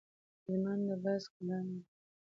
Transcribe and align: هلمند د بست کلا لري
هلمند 0.43 0.83
د 0.87 0.91
بست 1.03 1.27
کلا 1.33 1.57
لري 1.65 1.79